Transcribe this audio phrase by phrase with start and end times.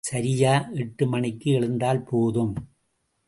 [0.03, 2.53] சரியா எட்டு மணிக்கு எழுந்தால் போதும்.